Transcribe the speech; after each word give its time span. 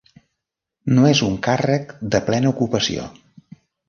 No 0.95 1.03
és 1.09 1.19
un 1.27 1.35
càrrec 1.47 1.93
de 2.15 2.21
plena 2.31 2.51
ocupació. 2.53 3.05